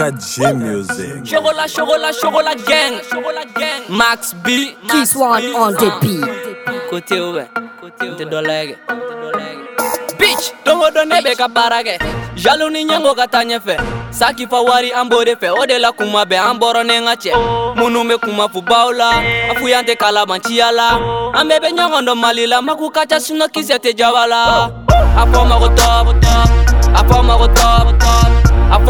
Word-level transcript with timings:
4G 0.00 0.56
Music. 0.56 1.24
Chocolat, 1.28 1.68
chocolat, 1.68 2.14
chocolat 2.16 2.56
gang. 2.64 2.96
gang. 3.52 3.82
Max 3.92 4.32
B. 4.32 4.72
This 4.88 5.14
one 5.14 5.44
on 5.52 5.74
the 5.76 5.92
beat. 6.00 6.24
Côté 6.88 7.20
ouvert. 7.20 7.48
Côté 8.00 8.24
dolege. 8.24 8.78
Bitch, 10.16 10.56
dongo 10.64 10.88
done 10.90 11.20
be 11.22 11.34
ka 11.36 11.48
baara 11.48 11.82
kɛ 11.84 11.98
jalo 12.36 12.70
ni 12.72 12.84
ɲɛngo 12.84 13.14
ka 13.16 13.26
taa 13.26 13.44
ɲɛfɛ 13.44 13.76
saki 14.12 14.46
fa 14.46 14.62
wari 14.62 14.90
an 14.92 15.08
b'o 15.08 15.24
de 15.24 15.34
fɛ 15.34 15.48
o 15.52 15.66
de 15.66 15.78
la 15.78 15.92
kuma 15.92 16.24
bɛ 16.24 16.36
an 16.50 16.58
bɔrɔ 16.58 16.86
ni 16.86 16.96
n 16.96 17.04
ka 17.04 17.14
cɛ 17.16 17.32
minnu 17.76 18.08
be 18.08 18.16
kuma 18.18 18.48
fo 18.48 18.60
baw 18.60 18.90
la 18.90 19.20
a 19.50 19.54
fu 19.56 19.68
yan 19.68 19.84
tɛ 19.84 19.96
kalabanciya 19.96 20.72
la 20.72 20.96
an 21.38 21.48
bɛɛ 21.48 21.60
be 21.60 21.68
ɲɔgɔn 21.76 22.04
dɔ 22.08 22.14
mali 22.20 22.46
la 22.46 22.60
maku 22.60 22.90
ka 22.92 23.04
ca 23.08 23.16
sinɔ 23.16 23.48
kisɛ 23.48 23.76
tɛ 23.78 23.96
jaba 23.96 24.26
la 24.28 24.70
a 25.16 25.24
fɔ 25.26 25.48
ma 25.48 25.56
ko 25.58 25.68
tɔp 25.68 26.06
a 26.96 27.00
fɔ 27.04 27.24
ma 27.24 27.36
ko 27.36 28.39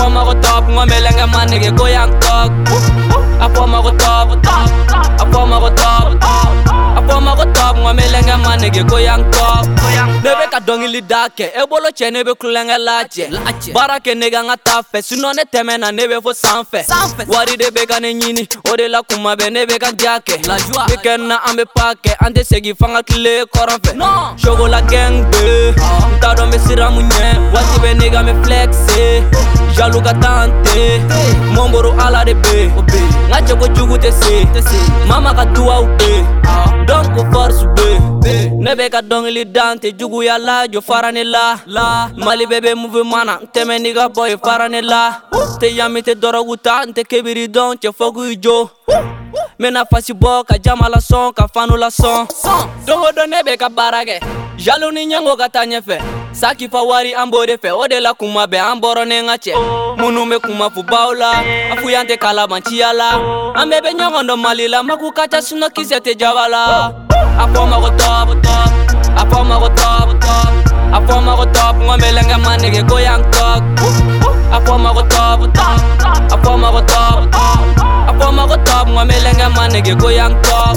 tɔp 0.01 0.07
a 0.07 0.09
fɔ 0.09 0.11
ma 0.15 0.25
ko 0.25 0.35
tɔp 0.45 0.65
ŋɔ 0.75 0.83
melɛngɛ 0.91 1.27
ma 1.33 1.45
nege 1.45 1.71
ko 1.79 1.87
yan 1.87 2.11
tɔk 2.21 2.51
a 3.41 3.49
fɔ 3.55 3.67
ma 3.73 3.79
ko 3.85 3.91
tɔp 4.03 4.29
a 5.21 5.25
fɔ 5.33 5.41
ma 5.51 5.57
ko 5.61 5.71
tɔp 5.81 6.07
a 6.97 7.01
fɔ 7.07 7.21
ma 7.25 7.33
ko 7.39 7.45
tɔp 7.45 7.75
ŋɔ 7.83 7.93
melɛngɛ 7.99 8.37
ma 8.45 8.57
nege 8.57 8.83
ko 8.91 8.97
yan 8.99 9.21
tɔk 9.21 9.40
ne 9.40 9.40
be 9.40 9.40
ka 10.61 10.73
dɔngili 10.73 11.01
da 11.07 11.29
kɛ 11.29 11.45
e 11.55 11.67
bolo 11.69 11.89
cɛ 11.91 12.13
ne 12.13 12.23
be 12.25 12.33
kulonkɛ 12.35 12.77
lajɛ 12.79 13.73
baara 13.73 13.99
kɛ 14.01 14.17
ne 14.17 14.31
ka 14.31 14.43
n 14.43 14.49
ka 14.49 14.57
taa 14.65 14.83
fɛ 14.83 15.01
sinɔ 15.03 15.35
ne 15.35 15.43
tɛmɛna 15.53 15.93
ne 15.95 16.07
be 16.07 16.21
fo 16.21 16.33
sanfɛ 16.33 16.85
wari 17.29 17.57
de 17.57 17.71
be 17.71 17.87
ka 17.87 17.99
ne 18.01 18.13
ɲini 18.13 18.47
o 18.71 18.77
de 18.77 18.89
la 18.89 19.03
kuma 19.03 19.37
bɛ 19.37 19.53
ne 19.53 19.67
be 19.67 19.79
ka 19.79 19.91
diya 19.93 20.21
kɛ 20.21 20.37
weekend 20.91 21.29
na 21.29 21.39
an 21.47 21.57
be 21.57 21.65
pa 21.75 21.95
kɛ 21.95 22.15
an 22.21 22.33
tɛ 22.33 22.45
segi 22.45 22.75
fanga 22.77 23.03
tile 23.03 23.45
kɔrɔn 23.47 23.79
fɛ 23.81 23.93
chocola 24.37 24.83
gang 24.91 25.25
be. 25.31 25.71
N 25.71 26.21
t'a 26.21 26.35
dɔn 26.35 26.51
be 26.51 26.59
sira 26.59 26.91
mun 26.91 27.09
ɲɛ 27.09 27.53
waati 27.53 27.79
bɛ 27.81 27.99
ne 27.99 28.11
ka 28.11 28.23
me 28.23 28.33
flexe. 28.45 29.25
Jalu 29.77 30.03
ka 30.03 30.13
tan 30.21 30.51
te 30.65 30.99
mɔnboro 31.55 31.97
ala 31.99 32.25
de 32.25 32.35
be. 32.35 32.69
N 32.69 33.31
ka 33.33 33.41
cɛko 33.41 33.67
jugu 33.75 33.97
tɛ 33.97 34.11
se. 34.13 34.45
Mama 35.07 35.35
ka 35.35 35.45
duwaw 35.55 35.87
be 35.99 36.25
donc 36.87 37.15
force 37.33 37.65
be 37.77 37.90
ne 38.71 38.77
be 38.77 38.89
ka 38.89 39.01
dɔngili 39.03 39.45
dan 39.51 39.79
tɛ 39.79 39.91
juguya 39.99 40.39
la 40.39 40.67
jɔ 40.67 40.81
fara 40.81 41.11
ne 41.11 41.25
la 41.25 41.57
mali 42.17 42.47
bɛɛ 42.47 42.61
be 42.63 42.75
mouvement 42.75 43.25
na 43.25 43.35
n 43.43 43.47
tɛmɛ 43.53 43.81
ni 43.83 43.93
ka 43.93 44.09
bɔ 44.09 44.31
ye 44.31 44.37
fara 44.37 44.69
ne 44.69 44.81
la. 44.81 45.23
Tɛ 45.61 45.75
yami 45.75 46.01
tɛ 46.03 46.15
dɔrɔgu 46.15 46.57
ta 46.63 46.85
n 46.87 46.93
tɛ 46.93 47.03
kebiri 47.03 47.49
dɔn 47.49 47.75
cɛ 47.83 47.91
fɔgu 47.91 48.31
i 48.31 48.37
jo 48.37 48.71
n 48.87 49.59
bena 49.59 49.85
fasi 49.85 50.13
bɔ 50.13 50.47
ka 50.47 50.55
jama 50.63 50.89
lasɔn 50.89 51.35
ka 51.35 51.49
fanu 51.53 51.75
lasɔn 51.75 52.29
don 52.87 53.03
o 53.03 53.11
don 53.13 53.29
ne 53.29 53.43
be 53.43 53.57
ka 53.57 53.69
baara 53.69 54.05
kɛ 54.05 54.21
jalo 54.57 54.93
ni 54.93 55.05
ɲɛngo 55.07 55.37
ka 55.37 55.49
taa 55.49 55.65
ɲɛfɛ 55.67 55.99
saki 56.33 56.69
fa 56.69 56.85
wari 56.85 57.13
an 57.13 57.29
b'o 57.29 57.45
de 57.47 57.57
fɛ 57.57 57.75
o 57.75 57.89
de 57.89 57.99
la 58.01 58.15
kuma 58.15 58.47
bɛ 58.47 58.73
an 58.73 58.81
bɔrɔ 58.81 59.09
ni 59.09 59.19
n 59.19 59.27
ka 59.27 59.51
cɛ 59.51 59.99
minnu 59.99 60.31
be 60.31 60.39
kuma 60.39 60.71
fo 60.71 60.83
baw 60.85 61.11
la 61.13 61.43
a 61.73 61.77
fu 61.77 61.89
yan 61.89 62.07
tɛ 62.07 62.17
kalabanciya 62.17 62.95
la 62.95 63.19
an 63.61 63.69
bɛɛ 63.69 63.83
be 63.83 63.91
ɲɔgɔn 63.99 64.27
dɔ 64.31 64.39
mali 64.39 64.69
la 64.69 64.83
maku 64.85 65.11
ka 65.13 65.27
ca 65.27 65.39
sinɔ 65.39 65.71
kisɛ 65.75 65.99
tɛ 65.99 66.15
jaba 66.17 66.49
la 66.49 67.00
a 67.43 67.47
fɔ 67.53 67.61
ma 67.71 67.77
ko 67.85 67.91
tɔp 68.01 68.29
a 69.21 69.23
fɔ 69.31 69.39
ma 69.49 69.57
ko 69.63 69.69
tɔp 69.81 70.09
a 70.97 70.99
ko 71.39 71.45
tɔp 71.57 71.75
ŋɔ 71.87 71.95
melɛngɛ 72.03 72.37
ma 72.45 72.53
nege 72.63 72.83
ko 72.91 72.97
yan 73.07 73.23
tɔk 73.35 73.63
a 74.57 74.59
ma 74.83 74.91
ko 74.97 75.03
tɔp 75.15 75.41
a 76.35 76.57
ma 76.63 76.69
ko 76.75 76.81
tɔp 76.93 77.21
a 78.09 78.13
fɔ 78.19 78.27
ma 78.37 78.43
ko 78.51 78.57
tɔp 78.69 78.87
ŋɔ 78.95 79.03
melɛngɛ 79.11 79.47
ma 79.57 79.65
nege 79.73 79.95
ko 80.01 80.09
yan 80.09 80.33
tɔk 80.43 80.75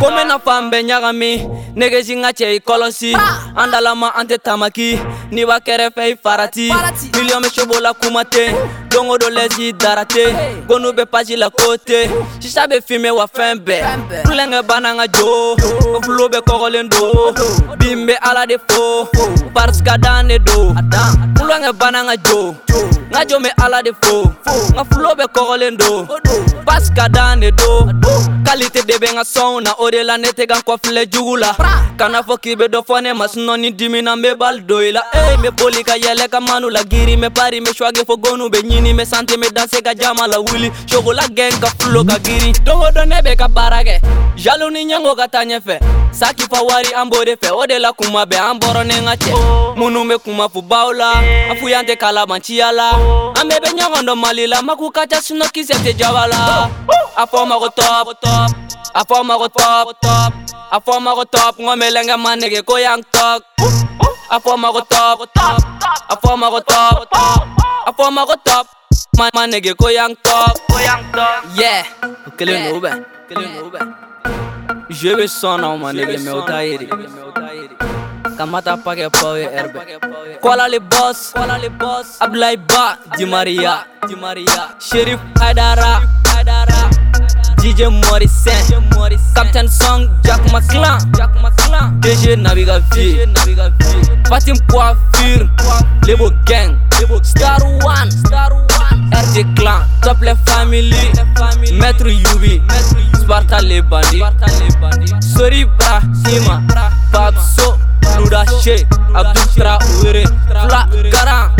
ko 0.00 1.59
n 1.74 1.80
negesi 1.80 2.16
n 2.16 2.22
ka 2.22 2.30
cɛ 2.32 2.46
i 2.56 2.60
kɔlɔsi 2.60 3.14
an 3.56 3.70
dalama 3.70 4.12
an 4.16 4.26
tɛ 4.26 4.38
tamaki. 4.38 4.98
N'i 5.30 5.44
b'a 5.44 5.60
kɛrɛfɛ 5.60 6.02
i 6.12 6.14
farati. 6.14 6.68
Miliyɔn 7.14 7.42
be 7.42 7.48
sobo 7.48 7.80
la 7.80 7.92
kuma 7.92 8.24
ten 8.24 8.54
dongo 8.88 9.18
do 9.18 9.30
lɛsi 9.30 9.72
darate. 9.78 10.66
Ko 10.66 10.78
n'u 10.78 10.92
be 10.94 11.04
pasi 11.06 11.36
la 11.36 11.48
kote. 11.50 12.10
Sisa 12.40 12.66
be 12.68 12.80
filme 12.80 13.14
wa 13.14 13.26
fɛn 13.26 13.58
bɛɛ 13.62 14.24
kulonkɛ 14.24 14.62
banna 14.66 14.92
n 14.94 14.98
ka 14.98 15.06
jo. 15.14 15.56
O 15.94 16.00
fulo 16.02 16.28
be 16.30 16.38
kɔgɔlen 16.38 16.88
do 16.88 17.76
bin 17.78 18.06
be 18.06 18.14
ala 18.22 18.46
de 18.46 18.58
fo. 18.68 19.06
Pariska 19.54 20.00
dan 20.00 20.28
de 20.28 20.38
do. 20.38 20.74
Kulonkɛ 21.38 21.72
banna 21.78 22.02
n 22.02 22.08
ka 22.08 22.16
jo. 22.28 22.56
N 23.10 23.12
ka 23.12 23.24
jo 23.24 23.38
be 23.38 23.50
ala 23.62 23.82
de 23.82 23.92
fo. 24.02 24.22
N 24.24 24.74
ka 24.74 24.84
fulo 24.84 25.14
be 25.16 25.24
kɔgɔlen 25.24 25.76
do 25.78 26.06
pasika 26.66 27.10
dan 27.10 27.40
de 27.40 27.50
do 27.50 27.86
kalite 28.44 28.82
de 28.86 28.98
be 28.98 29.06
n 29.10 29.16
ka 29.18 29.24
sɔnw 29.24 29.60
na 29.64 29.72
o 29.78 29.90
de 29.90 30.02
la 30.02 30.16
ne 30.16 30.28
tɛ 30.32 30.46
kan 30.48 30.62
kɔfilɛ 30.66 31.02
jugu 31.12 31.36
la 31.36 31.50
kana 32.00 32.22
fɔ 32.22 32.36
k'i 32.40 32.56
be 32.56 32.64
dɔ 32.64 32.80
fɔ 32.80 33.02
ne 33.02 33.12
ma 33.12 33.26
sinɔ 33.26 33.60
ni 33.60 33.70
dimina 33.72 34.16
n 34.16 34.22
be 34.22 34.34
bali 34.34 34.60
do 34.62 34.78
i 34.80 34.90
la. 34.90 35.02
E 35.12 35.36
n 35.36 35.42
be 35.42 35.50
boli 35.50 35.84
ka 35.84 35.92
yɛlɛ 36.00 36.30
ka 36.30 36.40
manu 36.40 36.70
la 36.70 36.80
giri 36.82 37.12
n 37.12 37.20
be 37.20 37.28
pari 37.28 37.60
n 37.60 37.64
be 37.64 37.72
swage 37.76 38.00
fo 38.06 38.16
gonu 38.16 38.48
be 38.50 38.62
ɲini 38.62 38.94
n 38.94 38.96
be 38.96 39.04
sante 39.04 39.36
n 39.36 39.40
be 39.42 39.50
danse 39.52 39.84
ka 39.84 39.92
jama 39.92 40.26
la 40.26 40.40
wuli 40.40 40.72
chocola 40.88 41.28
gɛn 41.28 41.60
ka 41.60 41.68
fulo 41.78 42.02
ka 42.02 42.16
giri. 42.24 42.52
Don 42.64 42.80
o 42.80 42.90
don 42.90 43.06
ne 43.06 43.20
be 43.20 43.36
ka 43.36 43.48
baara 43.48 43.84
kɛ 43.84 44.00
jalo 44.34 44.72
ni 44.72 44.86
ɲɛngo 44.88 45.14
ka 45.14 45.28
taa 45.28 45.44
ɲɛfɛ 45.44 45.76
saki 46.12 46.44
fa 46.48 46.64
wari 46.64 46.88
an 46.96 47.10
b'o 47.10 47.22
de 47.22 47.36
fɛ 47.36 47.52
o 47.52 47.66
de 47.66 47.78
la 47.78 47.92
kuma 47.92 48.24
bɛ 48.24 48.50
an 48.50 48.58
bɔrɔ 48.58 48.86
ni 48.86 48.94
n 48.96 49.04
ka 49.04 49.14
cɛ 49.20 49.76
minnu 49.76 50.08
be 50.08 50.16
kuma 50.24 50.48
fo 50.48 50.62
baw 50.62 50.90
la 50.92 51.20
a 51.52 51.54
fu 51.60 51.68
yan 51.68 51.84
tɛ 51.84 51.98
kalabanciya 52.00 52.72
la 52.72 52.96
an 53.36 53.44
bɛɛ 53.44 53.60
be 53.60 53.68
ɲɔgɔn 53.76 54.06
dɔ 54.08 54.16
mali 54.16 54.46
la 54.46 54.62
maku 54.62 54.90
ka 54.90 55.04
ca 55.04 55.20
sinɔ 55.20 55.52
kisɛ 55.52 55.76
tɛ 55.84 55.92
jaba 55.98 56.26
la 56.32 56.70
a 57.14 57.26
fɔ 57.26 57.46
ma 57.46 57.58
ko 57.58 57.68
tɔp 58.94 58.96
a 58.96 59.04
fɔ 59.04 59.24
ma 59.24 59.36
ko 59.36 59.46
tɔp 59.48 60.32
a 60.72 60.80
fɔ 60.80 61.00
ma 61.02 61.14
ko 61.14 61.24
tɔp 61.24 61.54
ŋɔ 61.58 61.74
melɛngɛ 61.78 62.16
ma 62.18 62.34
nege 62.36 62.62
ko 62.64 62.76
yan 62.76 63.00
tɔk 63.12 63.40
a 64.30 64.40
fɔ 64.40 64.58
ma 64.58 64.72
ko 64.72 64.80
tɔp 64.80 65.26
a 66.08 66.16
fɔ 66.16 66.38
ma 66.38 66.50
ko 66.50 66.60
tɔp 66.60 67.06
a 67.86 67.92
fɔ 67.92 68.10
ma 68.12 68.26
ko 68.26 68.34
ma 69.34 69.46
nege 69.46 69.74
ko 69.76 69.88
yan 69.88 70.14
tɔk 70.24 70.54
yeah. 71.54 71.84
O 72.26 72.30
kelen 72.36 72.68
do 72.70 72.76
u 72.76 72.80
bɛ 72.80 72.90
je 74.90 75.14
be 75.14 75.24
sɔn 75.24 75.60
na 75.60 75.68
o 75.72 75.76
ma 75.76 75.92
nege 75.92 76.16
mɛ 76.18 76.30
o 76.32 76.42
t'a 76.46 76.62
ye 76.64 76.78
de 76.78 76.86
kamata 78.36 78.76
pakɛ 78.76 79.10
paw 79.12 79.34
ye 79.34 79.46
ɛri 79.46 79.70
bɛ 79.72 79.80
kɔlali 80.42 80.78
bɔs 80.78 81.34
abdulayi 82.20 82.56
ba 82.56 82.98
dimaria 83.16 83.84
sherif 84.80 85.20
haidara 85.38 86.79
DJ 87.60 87.88
Morrison, 88.08 88.52
Captain 89.34 89.68
Song, 89.68 90.08
Jack 90.24 90.40
McClan, 90.50 90.98
DG 92.00 92.36
Naviga 92.36 92.80
V, 92.94 93.26
Fatim 94.28 94.56
Coiffure, 94.68 95.48
Lebo 96.06 96.30
Gang, 96.46 96.78
Star 97.22 97.60
One, 97.84 98.08
RD 99.12 99.44
Clan, 99.56 99.84
Tople 100.02 100.34
Family, 100.46 101.12
Maître 101.78 102.08
Yubi, 102.08 102.62
Sparta 103.20 103.60
les 103.60 103.82
bandits, 103.82 104.22
Sori 105.20 105.66
Brahima, 105.66 106.62
Babso, 107.12 107.78
Luda 108.18 108.44
She, 108.62 108.86
Abdul 109.14 109.46
Traoré, 109.54 110.24
Fla 110.48 110.88
Garan, 111.10 111.50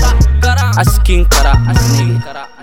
Askin 0.78 1.24
Kara, 1.26 1.52
Askin 1.68 2.20
Kara. 2.24 2.59